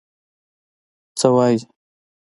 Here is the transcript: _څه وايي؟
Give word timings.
_څه 1.19 1.29
وايي؟ 1.35 1.59